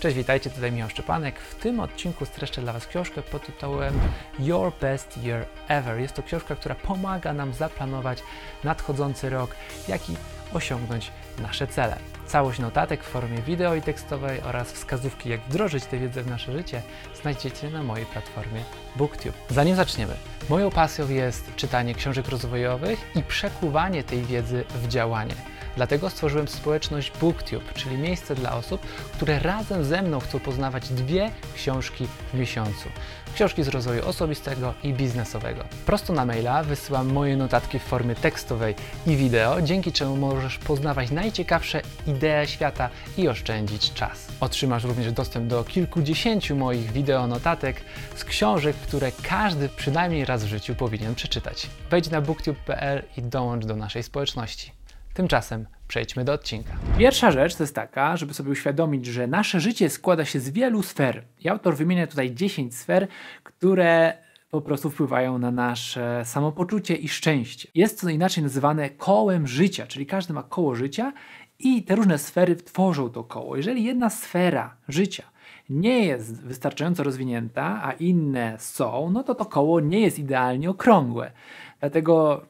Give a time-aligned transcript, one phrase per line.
[0.00, 1.40] Cześć, witajcie, tutaj Michał Szczepanek.
[1.40, 4.00] W tym odcinku streszczę dla Was książkę pod tytułem
[4.38, 6.00] Your Best Year Ever.
[6.00, 8.18] Jest to książka, która pomaga nam zaplanować
[8.64, 9.54] nadchodzący rok,
[9.88, 10.16] jak i
[10.52, 11.96] osiągnąć nasze cele.
[12.26, 16.52] Całość notatek w formie wideo i tekstowej oraz wskazówki, jak wdrożyć tę wiedzę w nasze
[16.52, 16.82] życie,
[17.22, 18.60] znajdziecie na mojej platformie
[18.96, 19.36] BookTube.
[19.50, 20.14] Zanim zaczniemy,
[20.48, 25.34] moją pasją jest czytanie książek rozwojowych i przekuwanie tej wiedzy w działanie.
[25.76, 28.80] Dlatego stworzyłem społeczność BookTube, czyli miejsce dla osób,
[29.12, 32.88] które razem ze mną chcą poznawać dwie książki w miesiącu.
[33.34, 35.64] Książki z rozwoju osobistego i biznesowego.
[35.86, 38.74] Prosto na maila wysyłam moje notatki w formie tekstowej
[39.06, 44.28] i wideo, dzięki czemu możesz poznawać najciekawsze idee świata i oszczędzić czas.
[44.40, 47.80] Otrzymasz również dostęp do kilkudziesięciu moich wideo notatek
[48.16, 51.66] z książek, które każdy przynajmniej raz w życiu powinien przeczytać.
[51.90, 54.79] Wejdź na booktube.pl i dołącz do naszej społeczności.
[55.14, 56.72] Tymczasem przejdźmy do odcinka.
[56.98, 60.82] Pierwsza rzecz to jest taka, żeby sobie uświadomić, że nasze życie składa się z wielu
[60.82, 61.24] sfer.
[61.40, 63.08] I autor wymienia tutaj 10 sfer,
[63.42, 64.14] które
[64.50, 67.68] po prostu wpływają na nasze samopoczucie i szczęście.
[67.74, 71.12] Jest to inaczej nazywane kołem życia, czyli każdy ma koło życia
[71.58, 73.56] i te różne sfery tworzą to koło.
[73.56, 75.22] Jeżeli jedna sfera życia
[75.70, 81.32] nie jest wystarczająco rozwinięta, a inne są, no to to koło nie jest idealnie okrągłe.
[81.80, 82.42] Dlatego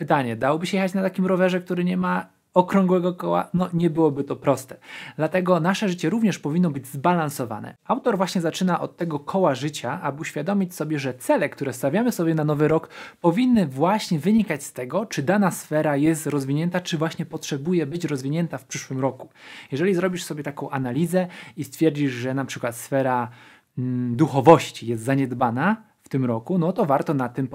[0.00, 3.48] Pytanie, dałoby się jechać na takim rowerze, który nie ma okrągłego koła?
[3.54, 4.76] No nie byłoby to proste.
[5.16, 7.76] Dlatego nasze życie również powinno być zbalansowane.
[7.84, 12.34] Autor właśnie zaczyna od tego koła życia, aby uświadomić sobie, że cele, które stawiamy sobie
[12.34, 12.88] na nowy rok,
[13.20, 18.58] powinny właśnie wynikać z tego, czy dana sfera jest rozwinięta, czy właśnie potrzebuje być rozwinięta
[18.58, 19.28] w przyszłym roku.
[19.72, 21.26] Jeżeli zrobisz sobie taką analizę
[21.56, 23.30] i stwierdzisz, że na przykład sfera
[23.78, 27.48] mm, duchowości jest zaniedbana, tym roku, no to warto na tym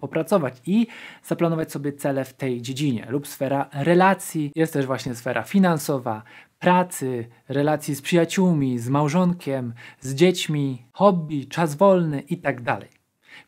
[0.00, 0.86] popracować i
[1.24, 3.06] zaplanować sobie cele w tej dziedzinie.
[3.10, 6.22] Lub sfera relacji, jest też właśnie sfera finansowa,
[6.58, 12.60] pracy, relacji z przyjaciółmi, z małżonkiem, z dziećmi, hobby, czas wolny i tak.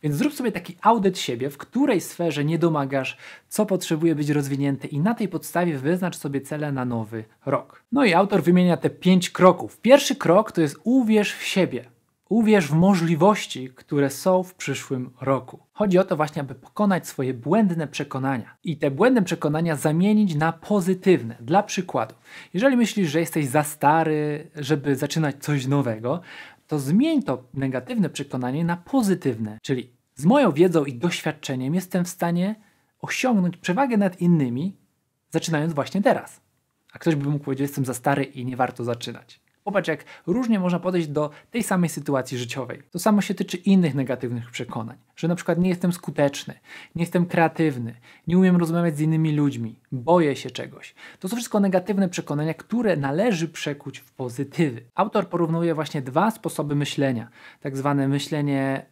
[0.02, 3.16] Więc zrób sobie taki audyt siebie, w której sferze nie domagasz,
[3.48, 7.82] co potrzebuje być rozwinięte i na tej podstawie wyznacz sobie cele na nowy rok.
[7.92, 9.80] No i autor wymienia te pięć kroków.
[9.80, 11.95] Pierwszy krok to jest uwierz w siebie.
[12.28, 15.58] Uwierz w możliwości, które są w przyszłym roku.
[15.72, 20.52] Chodzi o to właśnie, aby pokonać swoje błędne przekonania i te błędne przekonania zamienić na
[20.52, 21.36] pozytywne.
[21.40, 22.14] Dla przykładu,
[22.54, 26.20] jeżeli myślisz, że jesteś za stary, żeby zaczynać coś nowego,
[26.66, 32.08] to zmień to negatywne przekonanie na pozytywne, czyli z moją wiedzą i doświadczeniem jestem w
[32.08, 32.54] stanie
[33.00, 34.76] osiągnąć przewagę nad innymi,
[35.30, 36.40] zaczynając właśnie teraz.
[36.92, 39.45] A ktoś by mógł powiedzieć, jestem za stary i nie warto zaczynać.
[39.66, 42.82] Popatrz, jak różnie można podejść do tej samej sytuacji życiowej.
[42.90, 46.54] To samo się tyczy innych negatywnych przekonań, że na przykład nie jestem skuteczny,
[46.94, 47.94] nie jestem kreatywny,
[48.26, 50.94] nie umiem rozmawiać z innymi ludźmi, boję się czegoś.
[51.20, 54.82] To są wszystko negatywne przekonania, które należy przekuć w pozytywy.
[54.94, 57.28] Autor porównuje właśnie dwa sposoby myślenia,
[57.60, 58.86] tak zwane myślenie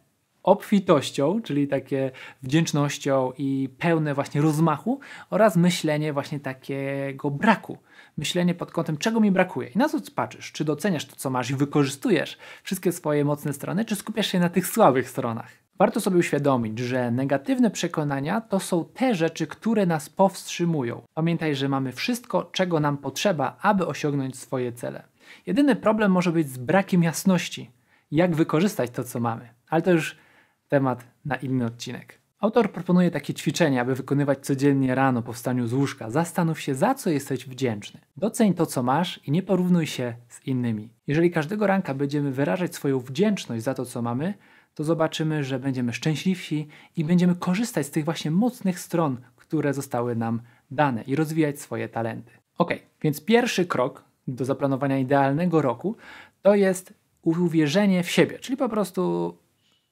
[0.45, 2.11] obfitością, czyli takie
[2.43, 7.77] wdzięcznością i pełne właśnie rozmachu oraz myślenie właśnie takiego braku.
[8.17, 11.49] Myślenie pod kątem, czego mi brakuje i na co patrzysz, czy doceniasz to, co masz
[11.49, 15.51] i wykorzystujesz wszystkie swoje mocne strony, czy skupiasz się na tych słabych stronach.
[15.79, 21.01] Warto sobie uświadomić, że negatywne przekonania to są te rzeczy, które nas powstrzymują.
[21.13, 25.03] Pamiętaj, że mamy wszystko, czego nam potrzeba, aby osiągnąć swoje cele.
[25.45, 27.71] Jedyny problem może być z brakiem jasności,
[28.11, 29.49] jak wykorzystać to, co mamy.
[29.69, 30.24] Ale to już
[30.67, 32.25] temat na inny odcinek.
[32.39, 36.09] Autor proponuje takie ćwiczenie, aby wykonywać codziennie rano po wstaniu z łóżka.
[36.09, 37.99] Zastanów się, za co jesteś wdzięczny.
[38.17, 40.89] Doceń to, co masz i nie porównuj się z innymi.
[41.07, 44.33] Jeżeli każdego ranka będziemy wyrażać swoją wdzięczność za to, co mamy,
[44.73, 50.15] to zobaczymy, że będziemy szczęśliwsi i będziemy korzystać z tych właśnie mocnych stron, które zostały
[50.15, 52.31] nam dane i rozwijać swoje talenty.
[52.57, 55.95] Ok, więc pierwszy krok do zaplanowania idealnego roku
[56.41, 59.33] to jest uwierzenie w siebie, czyli po prostu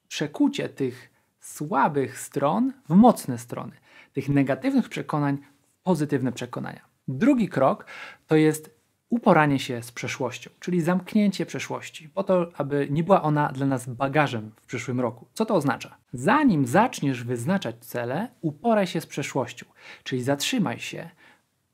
[0.08, 1.10] przekucie tych
[1.40, 3.72] słabych stron w mocne strony,
[4.12, 6.80] tych negatywnych przekonań w pozytywne przekonania.
[7.08, 7.86] Drugi krok
[8.26, 8.74] to jest
[9.08, 13.88] uporanie się z przeszłością, czyli zamknięcie przeszłości, po to, aby nie była ona dla nas
[13.88, 15.26] bagażem w przyszłym roku.
[15.32, 15.96] Co to oznacza?
[16.12, 19.66] Zanim zaczniesz wyznaczać cele, uporaj się z przeszłością,
[20.02, 21.10] czyli zatrzymaj się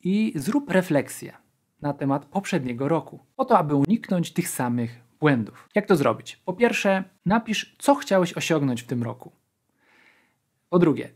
[0.05, 1.33] i zrób refleksję
[1.83, 5.69] na temat poprzedniego roku, po to, aby uniknąć tych samych błędów.
[5.75, 6.37] Jak to zrobić?
[6.37, 9.33] Po pierwsze, napisz, co chciałeś osiągnąć w tym roku.
[10.69, 11.11] Po drugie,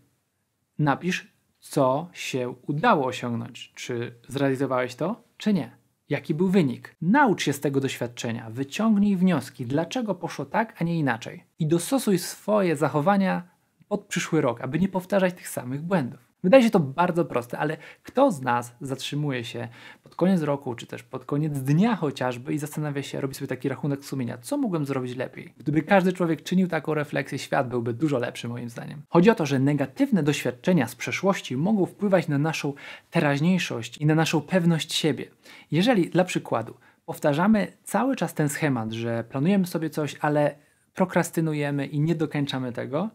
[0.79, 3.73] napisz, co się udało osiągnąć.
[3.75, 5.77] Czy zrealizowałeś to, czy nie?
[6.09, 6.97] Jaki był wynik?
[7.03, 11.45] Naucz się z tego doświadczenia, wyciągnij wnioski, dlaczego poszło tak, a nie inaczej.
[11.59, 13.43] I dostosuj swoje zachowania
[13.89, 16.34] pod przyszły rok, aby nie powtarzać tych samych błędów.
[16.45, 19.69] Wydaje się to bardzo proste, ale kto z nas zatrzymuje się
[20.03, 23.69] pod koniec roku, czy też pod koniec dnia chociażby i zastanawia się, robi sobie taki
[23.69, 25.55] rachunek sumienia, co mogłem zrobić lepiej?
[25.59, 29.03] Gdyby każdy człowiek czynił taką refleksję, świat byłby dużo lepszy moim zdaniem.
[29.09, 32.73] Chodzi o to, że negatywne doświadczenia z przeszłości mogą wpływać na naszą
[33.11, 35.27] teraźniejszość i na naszą pewność siebie.
[35.71, 36.75] Jeżeli dla przykładu
[37.07, 40.55] powtarzamy cały czas ten schemat, że planujemy sobie coś, ale
[40.95, 43.11] prokrastynujemy i nie dokończamy tego,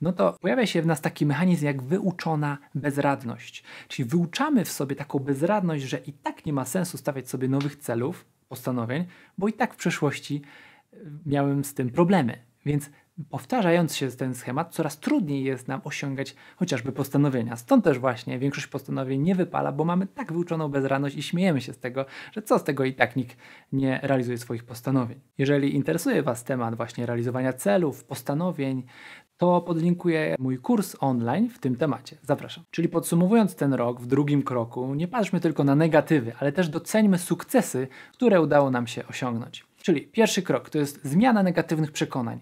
[0.00, 3.64] no to pojawia się w nas taki mechanizm jak wyuczona bezradność.
[3.88, 7.76] Czyli wyuczamy w sobie taką bezradność, że i tak nie ma sensu stawiać sobie nowych
[7.76, 9.04] celów, postanowień,
[9.38, 10.42] bo i tak w przeszłości
[10.92, 10.96] e,
[11.26, 12.38] miałem z tym problemy.
[12.66, 12.90] Więc
[13.30, 17.56] powtarzając się ten schemat, coraz trudniej jest nam osiągać chociażby postanowienia.
[17.56, 21.72] Stąd też właśnie większość postanowień nie wypala, bo mamy tak wyuczoną bezradność i śmiejemy się
[21.72, 23.36] z tego, że co z tego i tak nikt
[23.72, 25.20] nie realizuje swoich postanowień.
[25.38, 28.82] Jeżeli interesuje Was temat właśnie realizowania celów, postanowień,
[29.38, 32.16] to podlinkuję mój kurs online w tym temacie.
[32.22, 32.64] Zapraszam.
[32.70, 37.18] Czyli podsumowując ten rok w drugim kroku, nie patrzmy tylko na negatywy, ale też doceńmy
[37.18, 39.66] sukcesy, które udało nam się osiągnąć.
[39.82, 42.40] Czyli pierwszy krok to jest zmiana negatywnych przekonań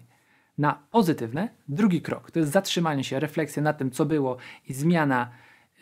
[0.57, 1.49] na pozytywne.
[1.67, 5.29] Drugi krok to jest zatrzymanie się, refleksja nad tym, co było i zmiana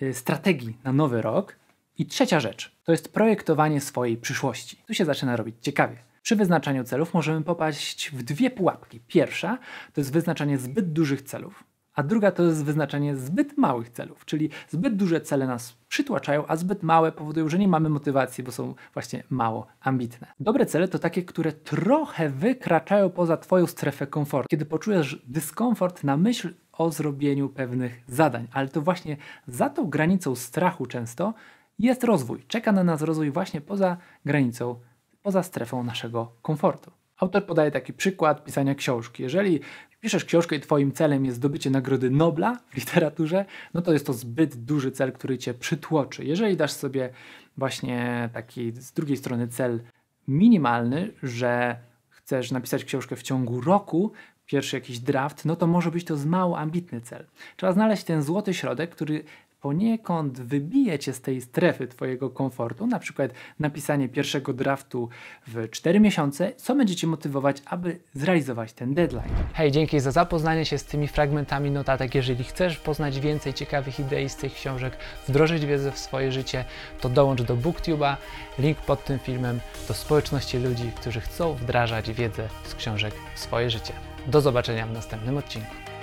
[0.01, 1.55] y, strategii na nowy rok.
[1.97, 4.77] I trzecia rzecz to jest projektowanie swojej przyszłości.
[4.87, 5.97] Tu się zaczyna robić ciekawie.
[6.25, 8.99] Przy wyznaczaniu celów możemy popaść w dwie pułapki.
[9.07, 9.57] Pierwsza
[9.93, 11.63] to jest wyznaczanie zbyt dużych celów,
[11.93, 16.55] a druga to jest wyznaczanie zbyt małych celów, czyli zbyt duże cele nas przytłaczają, a
[16.55, 20.27] zbyt małe powodują, że nie mamy motywacji, bo są właśnie mało ambitne.
[20.39, 24.47] Dobre cele to takie, które trochę wykraczają poza Twoją strefę komfortu.
[24.49, 29.17] Kiedy poczujesz dyskomfort na myśl o zrobieniu pewnych zadań, ale to właśnie
[29.47, 31.33] za tą granicą strachu często
[31.79, 32.43] jest rozwój.
[32.47, 34.79] Czeka na nas rozwój właśnie poza granicą
[35.25, 36.91] poza strefą naszego komfortu.
[37.17, 39.23] Autor podaje taki przykład pisania książki.
[39.23, 39.59] Jeżeli
[40.01, 44.13] piszesz książkę i Twoim celem jest zdobycie Nagrody Nobla w literaturze, no to jest to
[44.13, 46.25] zbyt duży cel, który Cię przytłoczy.
[46.25, 47.09] Jeżeli dasz sobie
[47.57, 49.79] właśnie taki z drugiej strony cel
[50.27, 51.77] minimalny, że
[52.09, 54.11] chcesz napisać książkę w ciągu roku,
[54.45, 57.25] pierwszy jakiś draft, no to może być to z mało ambitny cel.
[57.57, 59.23] Trzeba znaleźć ten złoty środek, który
[59.65, 65.09] poniekąd wybije cię z tej strefy twojego komfortu, na przykład napisanie pierwszego draftu
[65.47, 69.29] w 4 miesiące, co będzie cię motywować, aby zrealizować ten deadline.
[69.53, 72.15] Hej, dzięki za zapoznanie się z tymi fragmentami notatek.
[72.15, 74.97] Jeżeli chcesz poznać więcej ciekawych idei z tych książek,
[75.27, 76.65] wdrożyć wiedzę w swoje życie,
[77.01, 78.15] to dołącz do BookTube'a,
[78.59, 83.69] link pod tym filmem, do społeczności ludzi, którzy chcą wdrażać wiedzę z książek w swoje
[83.69, 83.93] życie.
[84.27, 85.94] Do zobaczenia w następnym odcinku.